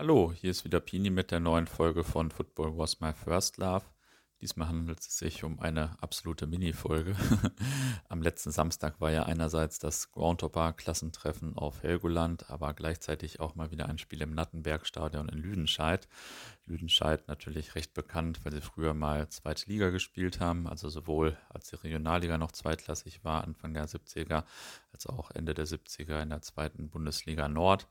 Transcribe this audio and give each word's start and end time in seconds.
Hallo, 0.00 0.32
hier 0.32 0.52
ist 0.52 0.64
wieder 0.64 0.78
Pini 0.78 1.10
mit 1.10 1.32
der 1.32 1.40
neuen 1.40 1.66
Folge 1.66 2.04
von 2.04 2.30
Football 2.30 2.78
Was 2.78 3.00
My 3.00 3.12
First 3.12 3.56
Love. 3.56 3.84
Diesmal 4.40 4.68
handelt 4.68 5.00
es 5.00 5.18
sich 5.18 5.42
um 5.42 5.58
eine 5.58 6.00
absolute 6.00 6.46
Mini-Folge. 6.46 7.16
Am 8.08 8.22
letzten 8.22 8.52
Samstag 8.52 9.00
war 9.00 9.10
ja 9.10 9.24
einerseits 9.24 9.80
das 9.80 10.12
Groundhopper-Klassentreffen 10.12 11.56
auf 11.56 11.82
Helgoland, 11.82 12.48
aber 12.48 12.74
gleichzeitig 12.74 13.40
auch 13.40 13.56
mal 13.56 13.72
wieder 13.72 13.88
ein 13.88 13.98
Spiel 13.98 14.22
im 14.22 14.34
Nattenberg-Stadion 14.34 15.28
in 15.30 15.38
Lüdenscheid. 15.38 16.06
Lüdenscheid 16.64 17.26
natürlich 17.26 17.74
recht 17.74 17.92
bekannt, 17.92 18.44
weil 18.44 18.52
sie 18.52 18.60
früher 18.60 18.94
mal 18.94 19.28
zweite 19.30 19.68
Liga 19.68 19.90
gespielt 19.90 20.38
haben, 20.38 20.68
also 20.68 20.88
sowohl 20.88 21.36
als 21.48 21.70
die 21.70 21.76
Regionalliga 21.76 22.38
noch 22.38 22.52
zweitklassig 22.52 23.24
war, 23.24 23.42
Anfang 23.42 23.74
der 23.74 23.88
70er, 23.88 24.44
als 24.92 25.08
auch 25.08 25.32
Ende 25.32 25.54
der 25.54 25.66
70er 25.66 26.22
in 26.22 26.30
der 26.30 26.42
zweiten 26.42 26.88
Bundesliga 26.88 27.48
Nord. 27.48 27.88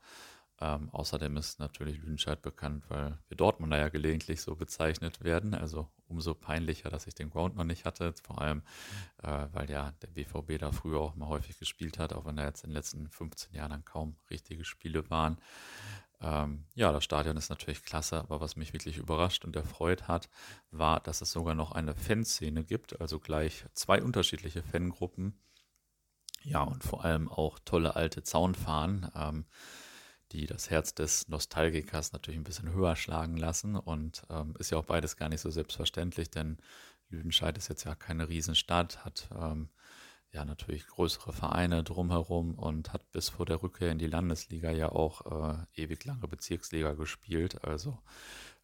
Ähm, 0.60 0.90
außerdem 0.90 1.36
ist 1.36 1.60
natürlich 1.60 1.98
Lüdenscheid 1.98 2.42
bekannt, 2.42 2.84
weil 2.88 3.16
wir 3.28 3.36
Dortmunder 3.36 3.78
ja 3.78 3.88
gelegentlich 3.88 4.40
so 4.40 4.56
bezeichnet 4.56 5.22
werden. 5.22 5.54
Also 5.54 5.88
umso 6.08 6.34
peinlicher, 6.34 6.90
dass 6.90 7.06
ich 7.06 7.14
den 7.14 7.30
Ground 7.30 7.56
noch 7.56 7.64
nicht 7.64 7.84
hatte. 7.84 8.12
Vor 8.24 8.40
allem, 8.40 8.62
äh, 9.22 9.46
weil 9.52 9.70
ja 9.70 9.92
der 10.02 10.08
BVB 10.08 10.58
da 10.58 10.72
früher 10.72 11.00
auch 11.00 11.14
mal 11.14 11.28
häufig 11.28 11.58
gespielt 11.58 11.98
hat, 11.98 12.12
auch 12.12 12.24
wenn 12.24 12.36
da 12.36 12.44
jetzt 12.44 12.64
in 12.64 12.70
den 12.70 12.76
letzten 12.76 13.08
15 13.08 13.54
Jahren 13.54 13.70
dann 13.70 13.84
kaum 13.84 14.16
richtige 14.30 14.64
Spiele 14.64 15.08
waren. 15.10 15.38
Ähm, 16.20 16.64
ja, 16.74 16.90
das 16.90 17.04
Stadion 17.04 17.36
ist 17.36 17.50
natürlich 17.50 17.84
klasse, 17.84 18.18
aber 18.18 18.40
was 18.40 18.56
mich 18.56 18.72
wirklich 18.72 18.96
überrascht 18.96 19.44
und 19.44 19.54
erfreut 19.54 20.08
hat, 20.08 20.28
war, 20.72 20.98
dass 20.98 21.20
es 21.20 21.30
sogar 21.30 21.54
noch 21.54 21.70
eine 21.70 21.94
Fanszene 21.94 22.64
gibt, 22.64 23.00
also 23.00 23.20
gleich 23.20 23.64
zwei 23.74 24.02
unterschiedliche 24.02 24.64
Fangruppen. 24.64 25.38
Ja, 26.42 26.62
und 26.62 26.82
vor 26.82 27.04
allem 27.04 27.28
auch 27.28 27.58
tolle 27.64 27.94
alte 27.94 28.22
Zaunfahnen. 28.22 29.10
Ähm, 29.14 29.44
die 30.32 30.46
das 30.46 30.70
Herz 30.70 30.94
des 30.94 31.28
Nostalgikers 31.28 32.12
natürlich 32.12 32.38
ein 32.38 32.44
bisschen 32.44 32.72
höher 32.72 32.96
schlagen 32.96 33.36
lassen. 33.36 33.76
Und 33.76 34.22
ähm, 34.30 34.54
ist 34.58 34.70
ja 34.70 34.78
auch 34.78 34.84
beides 34.84 35.16
gar 35.16 35.28
nicht 35.28 35.40
so 35.40 35.50
selbstverständlich, 35.50 36.30
denn 36.30 36.58
Lüdenscheid 37.10 37.56
ist 37.56 37.68
jetzt 37.68 37.84
ja 37.84 37.94
keine 37.94 38.28
Riesenstadt, 38.28 39.04
hat 39.04 39.28
ähm, 39.34 39.70
ja 40.32 40.44
natürlich 40.44 40.86
größere 40.86 41.32
Vereine 41.32 41.82
drumherum 41.82 42.54
und 42.54 42.92
hat 42.92 43.10
bis 43.12 43.30
vor 43.30 43.46
der 43.46 43.62
Rückkehr 43.62 43.90
in 43.90 43.98
die 43.98 44.06
Landesliga 44.06 44.70
ja 44.70 44.90
auch 44.90 45.24
äh, 45.50 45.82
ewig 45.82 46.04
lange 46.04 46.28
Bezirksliga 46.28 46.92
gespielt. 46.94 47.64
Also 47.64 47.98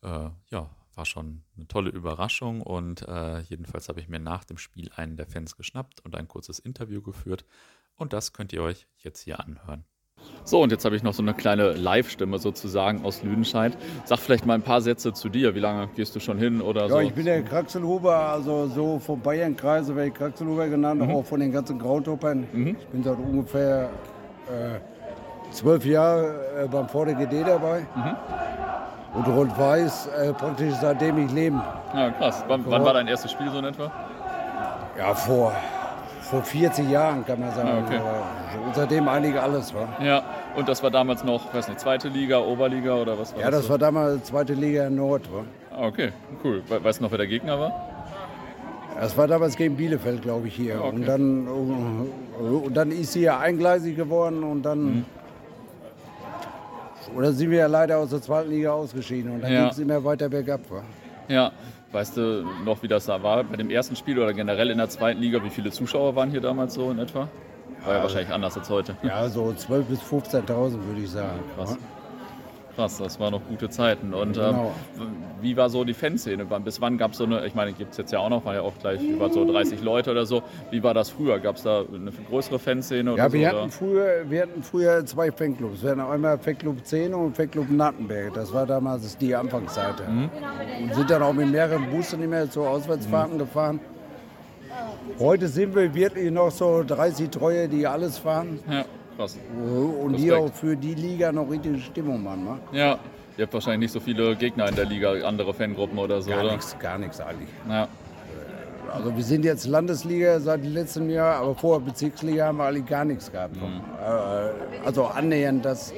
äh, 0.02 0.28
ja, 0.50 0.70
war 0.94 1.04
schon 1.06 1.42
eine 1.56 1.66
tolle 1.66 1.90
Überraschung 1.90 2.60
und 2.60 3.02
äh, 3.08 3.40
jedenfalls 3.40 3.88
habe 3.88 4.00
ich 4.00 4.08
mir 4.08 4.20
nach 4.20 4.44
dem 4.44 4.58
Spiel 4.58 4.90
einen 4.94 5.16
der 5.16 5.26
Fans 5.26 5.56
geschnappt 5.56 6.00
und 6.04 6.14
ein 6.14 6.28
kurzes 6.28 6.58
Interview 6.58 7.02
geführt 7.02 7.44
und 7.96 8.12
das 8.12 8.32
könnt 8.32 8.52
ihr 8.52 8.62
euch 8.62 8.86
jetzt 8.98 9.20
hier 9.22 9.40
anhören. 9.40 9.84
So, 10.46 10.62
und 10.62 10.70
jetzt 10.72 10.84
habe 10.84 10.94
ich 10.94 11.02
noch 11.02 11.14
so 11.14 11.22
eine 11.22 11.32
kleine 11.32 11.72
Live-Stimme 11.72 12.38
sozusagen 12.38 13.02
aus 13.02 13.22
Lüdenscheid. 13.22 13.72
Sag 14.04 14.18
vielleicht 14.18 14.44
mal 14.44 14.54
ein 14.54 14.62
paar 14.62 14.82
Sätze 14.82 15.14
zu 15.14 15.30
dir. 15.30 15.54
Wie 15.54 15.60
lange 15.60 15.88
gehst 15.96 16.14
du 16.14 16.20
schon 16.20 16.36
hin 16.36 16.60
oder 16.60 16.82
ja, 16.82 16.88
so? 16.88 17.00
ich 17.00 17.14
bin 17.14 17.24
der 17.24 17.42
Kraxelhuber, 17.42 18.14
also 18.14 18.66
so 18.66 18.98
vom 18.98 19.20
Bayernkreise 19.20 19.96
werde 19.96 20.08
ich 20.08 20.14
Kraxelhuber 20.14 20.68
genannt, 20.68 21.00
mhm. 21.00 21.10
auch 21.10 21.24
von 21.24 21.40
den 21.40 21.50
ganzen 21.50 21.78
Grautopern. 21.78 22.46
Mhm. 22.52 22.76
Ich 22.78 22.86
bin 22.88 23.02
seit 23.02 23.18
ungefähr 23.18 23.88
äh, 24.48 24.80
zwölf 25.50 25.86
Jahren 25.86 26.34
äh, 26.62 26.68
beim 26.68 26.88
VDGD 26.88 27.46
dabei. 27.46 27.86
Mhm. 27.94 28.16
Und 29.14 29.28
Rot-Weiß 29.28 30.08
äh, 30.08 30.32
praktisch 30.34 30.74
seitdem 30.78 31.24
ich 31.24 31.32
lebe. 31.32 31.62
Ja, 31.94 32.10
krass. 32.10 32.44
Wann, 32.48 32.64
wann, 32.66 32.84
war 32.84 32.92
dein 32.92 33.06
erstes 33.06 33.32
Spiel 33.32 33.48
so 33.50 33.58
in 33.58 33.64
etwa? 33.64 33.90
Ja, 34.98 35.14
vor 35.14 35.54
vor 36.34 36.42
40 36.42 36.90
Jahren, 36.90 37.24
kann 37.24 37.38
man 37.38 37.54
sagen. 37.54 37.68
Ah, 37.68 37.84
okay. 37.86 38.00
Und 38.66 38.74
seitdem 38.74 39.08
einige 39.08 39.40
alles 39.40 39.72
war. 39.72 39.88
Ja, 40.02 40.24
und 40.56 40.68
das 40.68 40.82
war 40.82 40.90
damals 40.90 41.22
noch, 41.22 41.54
weiß 41.54 41.68
nicht, 41.68 41.78
zweite 41.78 42.08
Liga, 42.08 42.40
Oberliga 42.40 42.96
oder 42.96 43.16
was 43.18 43.32
war 43.32 43.40
Ja, 43.40 43.50
das, 43.50 43.60
das 43.60 43.66
so? 43.66 43.70
war 43.70 43.78
damals 43.78 44.24
zweite 44.24 44.54
Liga 44.54 44.90
Nord. 44.90 45.32
War. 45.32 45.44
Ah, 45.70 45.86
okay, 45.86 46.10
cool. 46.42 46.62
Weißt 46.68 46.98
du 46.98 47.04
noch, 47.04 47.10
wer 47.12 47.18
der 47.18 47.28
Gegner 47.28 47.58
war? 47.60 47.72
Das 48.98 49.16
war 49.16 49.28
damals 49.28 49.56
gegen 49.56 49.76
Bielefeld, 49.76 50.22
glaube 50.22 50.48
ich, 50.48 50.54
hier. 50.56 50.80
Okay. 50.80 50.88
Und, 50.88 51.06
dann, 51.06 51.48
und 51.48 52.74
dann 52.74 52.90
ist 52.90 53.12
sie 53.12 53.22
ja 53.22 53.38
eingleisig 53.38 53.96
geworden 53.96 54.42
und 54.42 54.62
dann. 54.62 54.84
Mhm. 54.84 55.04
Oder 57.16 57.32
sind 57.32 57.50
wir 57.50 57.58
ja 57.58 57.66
leider 57.66 57.98
aus 57.98 58.10
der 58.10 58.22
zweiten 58.22 58.50
Liga 58.50 58.72
ausgeschieden 58.72 59.30
und 59.32 59.42
dann 59.42 59.52
ja. 59.52 59.60
ging 59.60 59.70
es 59.70 59.78
immer 59.78 60.02
weiter 60.02 60.28
bergab. 60.28 60.60
War. 60.68 60.82
Ja, 61.28 61.52
Weißt 61.94 62.16
du 62.16 62.44
noch, 62.64 62.82
wie 62.82 62.88
das 62.88 63.06
da 63.06 63.22
war 63.22 63.44
bei 63.44 63.54
dem 63.54 63.70
ersten 63.70 63.94
Spiel 63.94 64.18
oder 64.18 64.32
generell 64.32 64.68
in 64.70 64.78
der 64.78 64.88
zweiten 64.88 65.20
Liga? 65.20 65.44
Wie 65.44 65.48
viele 65.48 65.70
Zuschauer 65.70 66.16
waren 66.16 66.28
hier 66.28 66.40
damals 66.40 66.74
so 66.74 66.90
in 66.90 66.98
etwa? 66.98 67.28
War 67.84 67.92
ja, 67.92 67.94
ja 67.98 68.02
wahrscheinlich 68.02 68.32
anders 68.32 68.58
als 68.58 68.68
heute. 68.68 68.96
Ja, 69.04 69.28
so 69.28 69.44
12.000 69.44 69.82
bis 69.82 70.00
15.000 70.00 70.84
würde 70.86 71.00
ich 71.00 71.10
sagen. 71.10 71.38
Ja, 71.56 71.64
krass. 71.64 71.78
Krass, 72.76 72.98
das 72.98 73.20
waren 73.20 73.32
noch 73.32 73.46
gute 73.46 73.68
Zeiten. 73.68 74.12
Und 74.14 74.34
genau. 74.34 74.72
ähm, 74.98 75.06
wie 75.40 75.56
war 75.56 75.70
so 75.70 75.84
die 75.84 75.94
Fanszene? 75.94 76.44
Bis 76.44 76.80
wann 76.80 76.98
gab 76.98 77.12
es 77.12 77.18
so 77.18 77.24
eine, 77.24 77.46
ich 77.46 77.54
meine, 77.54 77.72
gibt 77.72 77.92
es 77.92 77.98
jetzt 77.98 78.12
ja 78.12 78.18
auch 78.18 78.28
noch, 78.28 78.44
war 78.44 78.54
ja 78.54 78.62
auch 78.62 78.76
gleich 78.80 79.00
über 79.02 79.30
so 79.30 79.44
30 79.44 79.80
Leute 79.82 80.10
oder 80.10 80.26
so. 80.26 80.42
Wie 80.70 80.82
war 80.82 80.92
das 80.94 81.10
früher? 81.10 81.38
Gab 81.38 81.56
es 81.56 81.62
da 81.62 81.80
eine 81.82 82.10
größere 82.28 82.58
Fanszene? 82.58 83.16
ja, 83.16 83.32
wir, 83.32 83.50
so, 83.50 83.56
hatten 83.56 83.70
früher, 83.70 84.24
wir 84.28 84.42
hatten 84.42 84.62
früher 84.62 85.06
zwei 85.06 85.30
Fanclubs. 85.30 85.82
Wir 85.82 85.90
hatten 85.90 86.00
einmal 86.00 86.38
Fanclub 86.38 86.84
10 86.84 87.14
und 87.14 87.36
Fanclub 87.36 87.70
Nattenberg. 87.70 88.34
Das 88.34 88.52
war 88.52 88.66
damals 88.66 89.16
die 89.18 89.34
Anfangsseite. 89.34 90.02
Mhm. 90.08 90.30
Und 90.82 90.94
sind 90.94 91.10
dann 91.10 91.22
auch 91.22 91.32
mit 91.32 91.50
mehreren 91.50 91.88
Bussen 91.90 92.22
immer 92.22 92.46
so 92.46 92.66
Auswärtsfahrten 92.66 93.34
mhm. 93.34 93.38
gefahren. 93.38 93.80
Heute 95.20 95.46
sind 95.46 95.76
wir 95.76 95.94
wirklich 95.94 96.30
noch 96.32 96.50
so 96.50 96.82
30 96.82 97.30
Treue, 97.30 97.68
die 97.68 97.86
alles 97.86 98.18
fahren. 98.18 98.58
Ja. 98.68 98.84
Krass. 99.16 99.38
Und 100.00 100.16
die 100.16 100.32
auch 100.32 100.52
für 100.52 100.76
die 100.76 100.94
Liga 100.94 101.32
noch 101.32 101.48
richtige 101.50 101.78
Stimmung 101.78 102.22
machen. 102.22 102.44
Ne? 102.44 102.58
Ja, 102.72 102.98
ihr 103.36 103.44
habt 103.44 103.54
wahrscheinlich 103.54 103.80
nicht 103.80 103.92
so 103.92 104.00
viele 104.00 104.34
Gegner 104.36 104.68
in 104.68 104.74
der 104.74 104.86
Liga, 104.86 105.12
andere 105.24 105.54
Fangruppen 105.54 105.98
oder 105.98 106.20
so, 106.20 106.30
gar? 106.30 106.44
Nichts, 106.44 106.76
gar 106.78 106.98
nichts 106.98 107.20
eigentlich. 107.20 107.48
Ja. 107.68 107.88
Also 108.92 109.16
wir 109.16 109.24
sind 109.24 109.44
jetzt 109.44 109.66
Landesliga 109.66 110.38
seit 110.38 110.64
letztem 110.64 111.10
Jahr, 111.10 111.36
aber 111.36 111.54
vorher 111.56 111.84
Bezirksliga 111.84 112.46
haben 112.46 112.58
wir 112.58 112.66
eigentlich 112.66 112.86
gar 112.86 113.04
nichts 113.04 113.30
gehabt. 113.30 113.56
Mhm. 113.56 113.80
Äh, 114.00 114.86
also 114.86 115.06
annähernd, 115.06 115.64
dass 115.64 115.92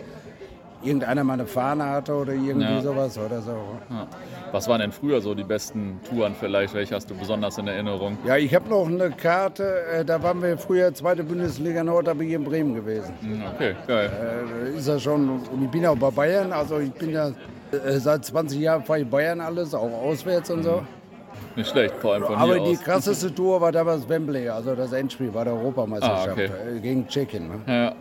irgendeiner 0.83 1.25
mal 1.25 1.35
eine 1.35 1.47
Fahne 1.47 1.85
hatte 1.85 2.15
oder 2.15 2.33
irgendwie 2.33 2.63
ja. 2.63 2.81
sowas 2.81 3.19
oder 3.19 3.41
so. 3.41 3.57
Ja. 3.91 4.07
Was 4.53 4.69
waren 4.69 4.81
denn 4.81 4.93
früher 4.93 5.21
so 5.21 5.35
die 5.35 5.45
besten 5.45 6.01
Touren 6.09 6.35
vielleicht? 6.39 6.75
Welche 6.75 6.95
hast 6.95 7.11
du 7.11 7.15
besonders 7.15 7.59
in 7.59 7.67
Erinnerung? 7.67 8.19
Ja, 8.25 8.37
ich 8.37 8.55
habe 8.55 8.69
noch 8.69 8.87
eine 8.87 9.11
Karte, 9.11 9.85
äh, 9.93 10.05
da 10.05 10.23
waren 10.23 10.43
wir 10.43 10.57
früher 10.59 10.93
zweite 10.95 11.25
Bundesliga 11.25 11.83
Nord, 11.83 12.07
da 12.07 12.15
bin 12.15 12.29
ich 12.29 12.35
in 12.35 12.45
Bremen 12.45 12.75
gewesen. 12.75 13.15
Hm, 13.21 13.43
okay, 13.55 13.75
geil. 13.87 14.11
Äh, 14.65 14.79
ist 14.79 14.89
ja 14.89 14.99
schon, 14.99 15.29
und 15.29 15.65
ich 15.65 15.71
bin 15.71 15.87
auch 15.87 15.97
bei 15.97 16.11
Bayern, 16.11 16.53
also 16.53 16.79
ich 16.79 16.93
bin 16.93 17.11
ja 17.11 17.29
äh, 17.73 17.99
seit 17.99 18.25
20 18.25 18.61
Jahren 18.61 18.85
fahre 18.85 19.01
ich 19.01 19.09
Bayern 19.09 19.41
alles, 19.41 19.75
auch 19.75 19.93
auswärts 19.93 20.51
und 20.51 20.63
so. 20.63 20.83
Nicht 21.57 21.71
schlecht, 21.71 21.97
vor 21.97 22.15
allem 22.15 22.25
von 22.25 22.37
Aber 22.37 22.59
die 22.59 22.77
krasseste 22.77 23.35
Tour 23.35 23.61
war 23.61 23.73
damals 23.73 24.09
Wembley, 24.09 24.49
also 24.49 24.75
das 24.75 24.93
Endspiel 24.93 25.33
war 25.33 25.45
der 25.45 25.55
Europameisterschaft 25.55 26.29
ah, 26.29 26.33
okay. 26.33 26.51
Äh, 26.77 26.81
gegen 26.81 27.09
Tschechien. 27.09 27.49
Ne? 27.49 27.61
Ja. 27.67 27.95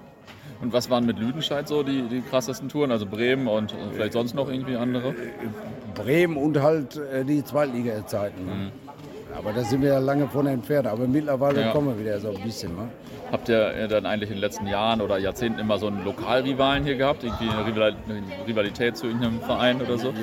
Und 0.62 0.74
was 0.74 0.90
waren 0.90 1.06
mit 1.06 1.20
Lüdenscheid 1.20 1.68
so 1.68 1.84
die, 1.84 2.04
die 2.04 2.22
krassesten 2.22 2.70
Touren? 2.70 2.92
Also 2.92 3.06
Bremen 3.06 3.48
und 3.48 3.74
vielleicht 3.94 4.14
sonst 4.14 4.36
noch 4.36 4.50
irgendwie 4.50 4.76
andere? 4.76 5.14
Bremen 5.94 6.38
und 6.38 6.62
halt 6.62 6.98
äh, 6.98 7.24
die 7.24 7.44
Zweitliga-Zeiten. 7.44 8.46
Ne? 8.46 8.52
Mhm. 8.52 8.72
Aber 9.38 9.52
da 9.52 9.64
sind 9.64 9.82
wir 9.82 9.90
ja 9.90 10.00
lange 10.00 10.28
von 10.28 10.48
entfernt. 10.48 10.88
Aber 10.88 11.08
mittlerweile 11.08 11.62
ja. 11.62 11.72
kommen 11.72 11.90
wir 11.90 12.00
wieder 12.00 12.20
so 12.20 12.30
ein 12.30 12.42
bisschen. 12.42 12.76
Ne? 12.76 12.88
Habt 13.32 13.50
ihr 13.50 13.88
dann 13.88 14.06
eigentlich 14.06 14.30
in 14.30 14.38
den 14.38 14.42
letzten 14.42 14.68
Jahren 14.68 15.02
oder 15.02 15.18
Jahrzehnten 15.18 15.60
immer 15.60 15.78
so 15.78 15.88
einen 15.88 16.06
Lokalrivalen 16.06 16.84
hier 16.84 16.96
gehabt? 16.96 17.24
Irgendwie 17.24 17.50
eine 17.50 17.66
Rivalität 18.48 18.96
zu 18.96 19.08
irgendeinem 19.08 19.42
Verein 19.42 19.82
oder 19.82 19.98
so? 19.98 20.14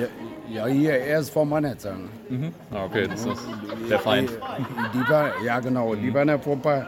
Ja, 0.49 0.65
ja 0.65 0.65
hier 0.65 0.97
erst 0.97 1.31
vor 1.31 1.45
Mannetzern. 1.45 2.09
Mhm. 2.29 2.53
Ah, 2.71 2.85
okay, 2.85 3.07
das 3.07 3.25
ist 3.25 3.47
der 3.89 3.99
Feind. 3.99 4.29
Die, 4.31 4.97
die 4.97 5.09
war, 5.09 5.31
ja, 5.43 5.59
genau. 5.59 5.93
Mhm. 5.93 6.01
Die 6.01 6.13
waren 6.13 6.29
ja 6.29 6.37
vor 6.39 6.53
ein 6.53 6.61
paar 6.61 6.79
äh, 6.79 6.85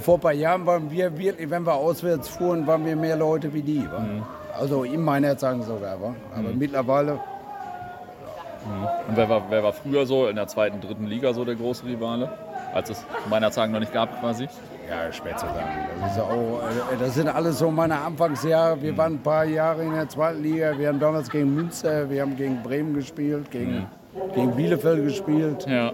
vor 0.00 0.14
ein 0.14 0.20
paar 0.20 0.32
Jahren 0.32 0.66
waren 0.66 0.90
wir 0.90 1.16
wirklich, 1.16 1.50
wenn 1.50 1.64
wir 1.64 1.74
auswärts 1.74 2.28
fuhren, 2.28 2.66
waren 2.66 2.84
wir 2.84 2.96
mehr 2.96 3.16
Leute 3.16 3.52
wie 3.52 3.62
die. 3.62 3.80
Mhm. 3.80 4.22
Also 4.58 4.84
in 4.84 5.02
meiner 5.02 5.36
sagen 5.36 5.62
sogar. 5.62 6.00
Wa? 6.00 6.14
Aber 6.34 6.48
mhm. 6.48 6.58
mittlerweile. 6.58 7.12
Mhm. 7.12 8.86
Und 9.08 9.16
wer 9.16 9.28
war, 9.28 9.42
wer 9.48 9.62
war 9.62 9.72
früher 9.72 10.06
so 10.06 10.28
in 10.28 10.36
der 10.36 10.46
zweiten, 10.46 10.80
dritten 10.80 11.06
Liga 11.06 11.32
so 11.32 11.44
der 11.44 11.54
große 11.54 11.84
Rivale? 11.86 12.30
Als 12.74 12.90
es 12.90 13.04
meiner 13.28 13.50
Sagen 13.50 13.72
noch 13.72 13.80
nicht 13.80 13.92
gab 13.92 14.18
quasi? 14.20 14.48
Ja, 14.88 15.12
schwer 15.12 15.36
zu 15.36 15.46
sagen. 15.46 15.68
Das, 16.00 16.18
auch, 16.18 16.60
äh, 16.92 16.96
das 16.98 17.14
sind 17.14 17.28
alles 17.28 17.58
so 17.58 17.70
meine 17.70 17.98
Anfangsjahre. 17.98 18.80
Wir 18.82 18.92
mhm. 18.92 18.96
waren 18.98 19.14
ein 19.14 19.22
paar 19.22 19.44
Jahre 19.44 19.82
in 19.84 19.92
der 19.92 20.08
zweiten 20.08 20.42
Liga. 20.42 20.76
Wir 20.76 20.88
haben 20.88 21.00
damals 21.00 21.30
gegen 21.30 21.54
Münster, 21.54 22.10
wir 22.10 22.22
haben 22.22 22.36
gegen 22.36 22.62
Bremen 22.62 22.94
gespielt, 22.94 23.50
gegen, 23.50 23.88
mhm. 24.14 24.32
gegen 24.34 24.56
Bielefeld 24.56 25.04
gespielt. 25.04 25.66
Ja. 25.68 25.92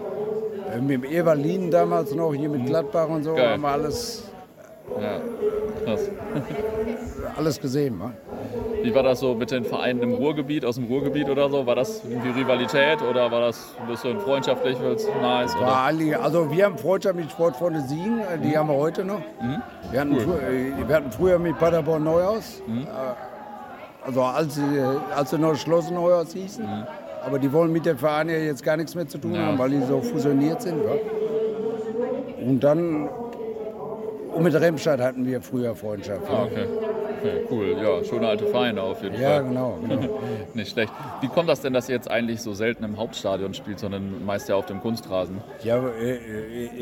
Äh, 0.73 0.81
mit 0.81 1.03
dem 1.03 1.03
Evalin 1.03 1.71
damals 1.71 2.13
noch, 2.13 2.33
hier 2.33 2.49
mit 2.49 2.65
Gladbach 2.65 3.07
und 3.09 3.23
so, 3.23 3.33
Geil. 3.33 3.53
haben 3.53 3.61
wir 3.61 3.69
alles, 3.69 4.29
ja, 4.99 5.19
krass. 5.85 6.09
alles 7.37 7.59
gesehen. 7.59 7.97
Ne? 7.97 8.13
Wie 8.83 8.93
war 8.93 9.03
das 9.03 9.19
so 9.19 9.35
mit 9.35 9.51
den 9.51 9.65
Vereinen 9.65 10.01
im 10.01 10.13
Ruhrgebiet, 10.13 10.63
aus 10.63 10.75
dem 10.75 10.85
Ruhrgebiet 10.85 11.29
oder 11.29 11.49
so? 11.49 11.65
War 11.65 11.75
das 11.75 12.03
irgendwie 12.03 12.29
Rivalität 12.29 13.01
oder 13.01 13.31
war 13.31 13.41
das 13.41 13.75
ein 13.79 13.87
bisschen 13.87 14.19
freundschaftlich, 14.19 14.77
weil 14.81 14.93
es 14.93 15.03
ist? 15.03 15.59
War 15.59 15.85
also 16.23 16.51
wir 16.51 16.65
haben 16.65 16.77
Freundschaft 16.77 17.15
mit 17.15 17.31
Sportfreunde 17.31 17.81
Siegen, 17.81 18.19
äh, 18.19 18.37
die 18.37 18.49
mhm. 18.49 18.57
haben 18.57 18.69
wir 18.69 18.75
heute 18.75 19.03
noch. 19.03 19.19
Mhm. 19.19 19.61
Wir, 19.91 19.99
hatten 19.99 20.13
cool. 20.13 20.21
früher, 20.21 20.41
äh, 20.43 20.87
wir 20.87 20.95
hatten 20.95 21.11
früher 21.11 21.39
mit 21.39 21.57
Paderborn 21.57 22.03
Neuhaus. 22.03 22.61
Mhm. 22.67 22.87
Also 24.05 24.23
als, 24.23 24.59
als 25.15 25.29
sie 25.29 25.37
noch 25.37 25.55
Schlossenheuers 25.55 26.33
hießen. 26.33 26.65
Mhm. 27.21 27.25
Aber 27.27 27.39
die 27.39 27.51
wollen 27.51 27.71
mit 27.71 27.85
dem 27.85 27.97
Verein 27.97 28.29
ja 28.29 28.37
jetzt 28.37 28.63
gar 28.63 28.77
nichts 28.77 28.95
mehr 28.95 29.07
zu 29.07 29.17
tun 29.17 29.35
Ja. 29.35 29.47
haben, 29.47 29.57
weil 29.59 29.69
die 29.71 29.81
so 29.81 30.01
fusioniert 30.01 30.61
sind. 30.61 30.77
Ja. 30.83 32.45
Und 32.45 32.61
dann, 32.63 33.07
und 34.33 34.43
mit 34.43 34.53
Remscheid 34.55 34.99
hatten 34.99 35.25
wir 35.25 35.41
früher 35.41 35.75
Freundschaft. 35.75 36.21
Ah, 36.29 36.33
Ja, 36.33 36.43
okay. 36.43 36.65
okay. 37.19 37.45
Cool. 37.51 37.75
Ja, 37.83 38.01
schöne 38.05 38.27
alte 38.29 38.45
Vereine 38.45 38.81
auf 38.81 39.03
jeden 39.03 39.19
ja 39.19 39.31
Fall. 39.31 39.43
genau. 39.43 39.77
genau. 39.87 40.19
Nicht 40.53 40.71
schlecht. 40.71 40.93
Wie 41.19 41.27
kommt 41.27 41.49
das 41.49 41.59
denn, 41.59 41.73
dass 41.73 41.89
ihr 41.89 41.95
jetzt 41.95 42.09
eigentlich 42.09 42.41
so 42.41 42.53
selten 42.53 42.85
im 42.85 42.95
Hauptstadion 42.97 43.53
spielt, 43.53 43.79
sondern 43.79 44.23
meist 44.25 44.47
ja 44.47 44.55
auf 44.55 44.67
dem 44.67 44.79
Kunstrasen? 44.79 45.41
Ja, 45.63 45.77
äh, 46.01 46.15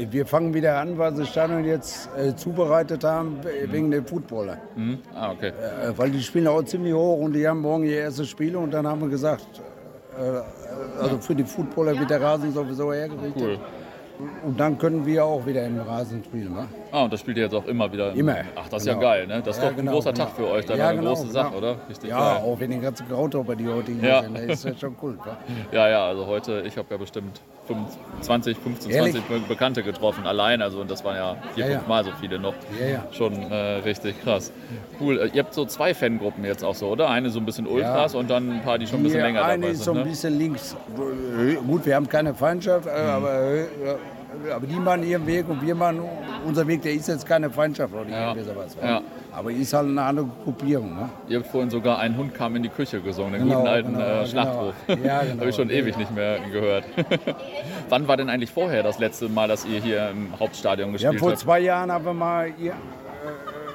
äh, 0.03 0.07
wir 0.11 0.27
fangen 0.27 0.53
wieder 0.53 0.77
an, 0.77 0.99
weil 0.99 1.13
sie 1.13 1.21
das 1.21 1.29
Stadion 1.29 1.65
jetzt 1.65 2.07
äh, 2.15 2.35
zubereitet 2.35 3.03
haben, 3.03 3.39
äh, 3.43 3.71
wegen 3.71 3.89
der 3.89 4.03
Footballer. 4.03 4.59
Hm? 4.75 4.99
Ah, 5.15 5.31
okay. 5.31 5.47
Äh, 5.49 5.97
weil 5.97 6.11
die 6.11 6.21
spielen 6.21 6.47
auch 6.47 6.61
ziemlich 6.63 6.93
hoch 6.93 7.17
und 7.19 7.33
die 7.33 7.47
haben 7.47 7.61
morgen 7.61 7.83
ihr 7.85 7.97
erstes 8.01 8.29
Spiel 8.29 8.55
und 8.55 8.71
dann 8.71 8.85
haben 8.85 9.01
wir 9.01 9.09
gesagt, 9.09 9.41
äh, 9.57 9.76
also 10.99 11.17
für 11.19 11.35
die 11.35 11.43
Footballer 11.43 11.97
wird 11.97 12.09
der 12.09 12.21
Rasen 12.21 12.51
sowieso 12.53 12.91
hergerichtet. 12.93 13.41
Cool. 13.41 13.59
Und 14.43 14.59
dann 14.59 14.79
können 14.79 15.05
wir 15.05 15.23
auch 15.23 15.45
wieder 15.45 15.63
im 15.63 15.79
Rasen 15.79 16.23
spielen. 16.23 16.51
Ne? 16.51 16.67
Ah, 16.91 17.03
und 17.03 17.13
das 17.13 17.19
spielt 17.19 17.37
ihr 17.37 17.43
jetzt 17.43 17.53
auch 17.53 17.67
immer 17.67 17.91
wieder? 17.91 18.13
Immer. 18.13 18.37
Ach, 18.55 18.67
das 18.67 18.81
ist 18.81 18.87
Genau. 18.89 18.99
ja 19.01 19.07
geil, 19.13 19.27
ne? 19.27 19.41
Das 19.45 19.57
ist 19.57 19.61
Ja, 19.63 19.69
doch 19.69 19.75
ein 19.75 19.77
genau, 19.77 19.91
großer 19.91 20.11
genau. 20.13 20.25
Tag 20.25 20.35
für 20.35 20.47
euch, 20.47 20.65
dann 20.65 20.77
Ja, 20.79 20.87
eine 20.87 20.97
genau, 20.99 21.13
große 21.13 21.27
Sache, 21.31 21.47
genau. 21.49 21.57
oder? 21.59 21.75
Richtig 21.87 22.09
Ja, 22.09 22.33
geil. 22.33 22.43
auch 22.43 22.59
wenn 22.59 22.71
den 22.71 22.81
ganzen 22.81 23.07
Krautopper 23.07 23.55
die 23.55 23.67
heutigen 23.67 24.03
Ja. 24.03 24.23
sind, 24.23 24.35
das 24.35 24.43
ist 24.45 24.63
ja 24.65 24.73
schon 24.75 24.95
cool. 25.03 25.19
wa? 25.23 25.37
Ja, 25.71 25.87
ja, 25.89 26.07
also 26.07 26.25
heute, 26.25 26.63
ich 26.65 26.75
habe 26.79 26.87
ja 26.89 26.97
bestimmt 26.97 27.41
20, 28.21 28.57
15, 28.57 28.91
Ehrlich? 28.91 29.13
20 29.13 29.29
Be- 29.29 29.47
Bekannte 29.47 29.83
getroffen, 29.83 30.25
allein, 30.25 30.61
also 30.61 30.79
und 30.81 30.89
das 30.89 31.03
waren 31.03 31.15
ja 31.15 31.35
vier, 31.53 31.65
Ja, 31.67 31.77
fünf 31.79 31.87
Mal 31.87 32.03
so 32.03 32.11
viele 32.19 32.39
noch. 32.39 32.53
Ja, 32.79 32.87
ja. 32.87 33.03
Schon 33.11 33.33
äh, 33.51 33.55
richtig 33.55 34.21
krass. 34.23 34.51
Cool, 34.99 35.19
äh, 35.19 35.29
ihr 35.33 35.43
habt 35.43 35.53
so 35.53 35.65
zwei 35.65 35.93
Fangruppen 35.93 36.43
jetzt 36.45 36.63
auch 36.63 36.75
so, 36.75 36.87
oder? 36.87 37.09
Eine 37.09 37.29
so 37.29 37.39
ein 37.39 37.45
bisschen 37.45 37.67
Ultras 37.67 38.15
und 38.15 38.29
dann 38.29 38.49
ein 38.51 38.61
paar, 38.63 38.77
die 38.77 38.87
schon 38.87 38.99
ein 38.99 39.03
bisschen 39.03 39.21
länger 39.21 39.43
eine 39.45 39.61
dabei 39.61 39.71
ist 39.73 39.79
so 39.79 39.83
sind, 39.85 39.97
ein 39.97 40.03
ne? 40.05 40.09
bisschen 40.09 40.37
links. 40.37 40.75
Gut, 41.67 41.85
wir 41.85 41.95
haben 41.95 42.09
keine 42.09 42.33
Feindschaft, 42.33 42.87
äh, 42.87 42.89
aber, 42.89 43.33
äh, 43.43 43.65
aber 44.51 44.67
die 44.67 44.75
machen 44.75 45.03
ihren 45.03 45.25
Weg 45.25 45.47
und 45.49 45.61
wir 45.61 45.75
machen 45.75 46.01
unser 46.45 46.65
Weg. 46.67 46.81
Der 46.81 46.93
ist 46.93 47.07
jetzt 47.07 47.25
keine 47.25 47.49
Feindschaft 47.49 47.93
oder 47.93 48.05
irgendwie 48.09 48.43
sowas. 48.43 48.75
wa? 48.81 48.87
Ja. 48.87 49.01
Aber 49.37 49.51
ist 49.51 49.71
halt 49.71 49.87
eine 49.87 50.01
andere 50.01 50.25
Gruppierung. 50.43 50.95
Ne? 50.95 51.09
Ihr 51.29 51.37
habt 51.37 51.47
vorhin 51.47 51.69
sogar 51.69 51.99
ein 51.99 52.17
Hund 52.17 52.33
kam 52.33 52.55
in 52.55 52.63
die 52.63 52.69
Küche 52.69 52.99
gesungen, 53.01 53.33
den 53.33 53.43
Genau, 53.43 53.57
guten 53.57 53.67
alten 53.67 53.93
genau, 53.93 54.03
äh, 54.03 54.13
genau. 54.13 54.25
Schlachtruf. 54.25 54.73
Ja, 54.87 55.21
genau. 55.21 55.35
Habe 55.41 55.49
ich 55.51 55.55
schon 55.55 55.69
ewig 55.69 55.95
nicht 55.95 56.11
mehr 56.15 56.39
gehört. 56.51 56.85
Wann 57.89 58.07
war 58.07 58.17
denn 58.17 58.29
eigentlich 58.31 58.49
vorher 58.49 58.81
das 58.81 58.97
letzte 58.97 59.29
Mal, 59.29 59.47
dass 59.47 59.63
ihr 59.63 59.79
hier 59.79 60.09
im 60.09 60.39
Hauptstadion 60.39 60.89
Ja, 60.89 60.93
gespielt 60.93 61.19
vor 61.19 61.29
habt? 61.29 61.39
zwei 61.39 61.59
Jahren 61.59 61.91
haben 61.91 62.05
wir, 62.05 62.13
mal, 62.15 62.51
hier, 62.57 62.71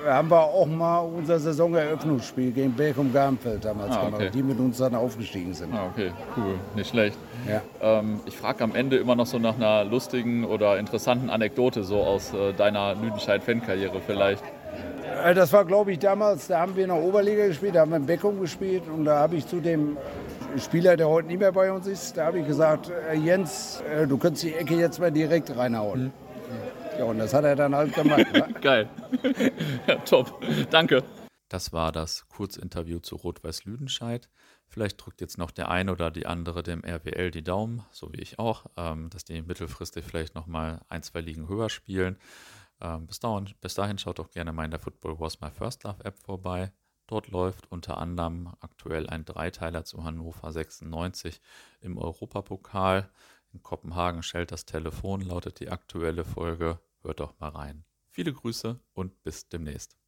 äh, 0.05 0.11
haben 0.11 0.29
wir 0.33 0.41
auch 0.41 0.67
mal 0.67 0.99
unser 0.99 1.39
Saisoneröffnungsspiel 1.39 2.51
gegen 2.51 2.73
Bergum 2.73 3.13
Garmfeld 3.13 3.65
damals 3.65 3.97
Ah, 3.97 4.07
gemacht, 4.07 4.21
okay. 4.21 4.31
die 4.35 4.43
mit 4.43 4.59
uns 4.59 4.79
dann 4.79 4.97
aufgestiegen 4.97 5.55
sind. 5.55 5.73
Ah, 5.75 5.87
okay, 5.93 6.11
cool, 6.37 6.57
nicht 6.75 6.91
schlecht. 6.91 7.17
Ja. 7.49 7.61
Ähm, 7.81 8.19
ich 8.27 8.37
frage 8.37 8.65
am 8.65 8.75
Ende 8.75 8.97
immer 8.97 9.15
noch 9.15 9.27
so 9.27 9.39
nach 9.39 9.55
einer 9.55 9.85
lustigen 9.85 10.45
oder 10.45 10.79
interessanten 10.81 11.31
Anekdote 11.31 11.85
so 11.85 12.01
aus 12.01 12.35
äh, 12.35 12.53
deiner 12.53 12.97
Lüdenscheid-Fan-Karriere 12.97 14.01
vielleicht. 14.05 14.43
Äh, 15.25 15.35
Das 15.35 15.53
war, 15.53 15.65
glaube 15.65 15.93
ich, 15.93 15.99
damals, 15.99 16.47
da 16.49 16.61
haben 16.61 16.77
wir 16.77 16.85
in 16.85 16.91
der 16.91 17.03
Oberliga 17.03 17.47
gespielt, 17.47 17.75
da 17.75 17.81
haben 17.81 17.91
wir 17.91 17.97
in 17.97 18.07
Beckum 18.07 18.41
gespielt 18.41 18.85
und 18.89 19.05
da 19.05 19.19
habe 19.21 19.37
ich 19.37 19.47
zu 19.47 19.61
dem 19.61 19.97
Spieler, 20.59 20.97
der 20.97 21.09
heute 21.09 21.29
nicht 21.29 21.39
mehr 21.39 21.53
bei 21.53 21.73
uns 21.73 21.87
ist, 21.87 22.17
da 22.17 22.27
habe 22.27 22.41
ich 22.41 22.47
gesagt, 22.47 22.91
äh, 22.91 23.15
Jens, 23.15 23.81
äh, 23.83 24.07
du 24.07 24.19
könntest 24.19 24.45
die 24.45 24.55
Ecke 24.55 24.75
jetzt 24.75 24.99
mal 25.01 25.11
direkt 25.11 25.55
reinhauen. 25.57 26.13
Ja, 26.99 27.05
und 27.05 27.19
das 27.19 27.33
hat 27.33 27.45
er 27.45 27.57
dann 27.57 27.75
halt 27.75 27.95
gemacht. 27.95 28.31
ne? 28.33 28.49
Geil. 28.61 28.89
ja, 29.87 29.97
top. 29.97 30.43
Danke. 30.71 31.03
Das 31.49 31.73
war 31.73 31.91
das 31.91 32.29
Kurzinterview 32.29 32.99
zu 33.01 33.17
Rot-Weiß 33.17 33.65
Lüdenscheid. 33.65 34.29
Vielleicht 34.67 35.05
drückt 35.05 35.21
jetzt 35.21 35.39
noch 35.39 35.51
der 35.51 35.71
eine 35.71 35.93
oder 35.93 36.11
die 36.11 36.27
andere 36.27 36.63
dem 36.63 36.83
RWL 36.85 37.31
die 37.31 37.43
Daumen, 37.43 37.83
so 37.91 38.13
wie 38.13 38.21
ich 38.21 38.39
auch, 38.39 38.67
ähm, 38.77 39.09
dass 39.11 39.25
die 39.25 39.41
mittelfristig 39.43 40.05
vielleicht 40.05 40.35
nochmal 40.35 40.81
ein, 40.89 41.03
zwei 41.03 41.21
Ligen 41.21 41.49
höher 41.49 41.69
spielen. 41.71 42.19
Ähm, 42.83 43.07
bis, 43.07 43.21
dahin, 43.21 43.49
bis 43.61 43.75
dahin 43.75 43.97
schaut 43.97 44.19
doch 44.19 44.31
gerne 44.31 44.53
mal 44.53 44.65
in 44.65 44.73
der 44.73 44.81
Football 44.81 45.21
Was 45.21 45.41
My 45.41 45.51
First 45.51 45.85
Love 45.85 46.05
App 46.05 46.19
vorbei. 46.19 46.73
Dort 47.07 47.29
läuft 47.29 47.71
unter 47.71 47.99
anderem 47.99 48.53
aktuell 48.61 49.09
ein 49.09 49.25
Dreiteiler 49.25 49.85
zu 49.85 50.03
Hannover 50.03 50.53
96 50.53 51.41
im 51.81 51.97
Europapokal. 51.97 53.09
In 53.53 53.63
Kopenhagen 53.63 54.23
schellt 54.23 54.51
das 54.51 54.65
Telefon, 54.65 55.21
lautet 55.21 55.61
die 55.61 55.71
aktuelle 55.71 56.25
Folge. 56.25 56.81
Hört 57.03 57.21
doch 57.21 57.39
mal 57.39 57.51
rein. 57.51 57.85
Viele 58.11 58.33
Grüße 58.33 58.81
und 58.95 59.23
bis 59.23 59.49
demnächst. 59.49 60.02